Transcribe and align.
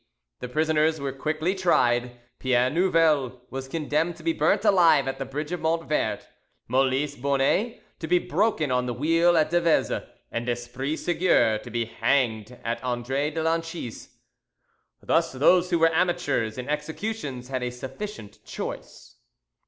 The 0.39 0.49
prisoners 0.49 0.99
were 0.99 1.11
quickly 1.13 1.53
tried. 1.53 2.19
Pierre 2.39 2.71
Nouvel 2.71 3.39
was 3.51 3.67
condemned 3.67 4.15
to 4.15 4.23
be 4.23 4.33
burnt 4.33 4.65
alive 4.65 5.07
at 5.07 5.19
the 5.19 5.25
bridge 5.27 5.51
of 5.51 5.59
Montvert, 5.61 6.27
Molise 6.67 7.15
Bonnet 7.21 7.83
to 7.99 8.07
be 8.07 8.17
broken 8.17 8.71
on 8.71 8.87
the 8.87 8.95
wheel 8.95 9.37
at 9.37 9.51
Deveze, 9.51 10.01
and 10.31 10.49
Esprit 10.49 10.97
Seguier 10.97 11.59
to 11.61 11.69
be 11.69 11.85
hanged 11.85 12.57
at 12.63 12.83
Andre 12.83 13.29
de 13.29 13.43
Lancise. 13.43 14.09
Thus 15.03 15.33
those 15.33 15.69
who 15.69 15.77
were 15.77 15.93
amateurs 15.93 16.57
in 16.57 16.67
executions 16.67 17.49
had 17.49 17.61
a 17.61 17.69
sufficient 17.69 18.43
choice. 18.43 19.17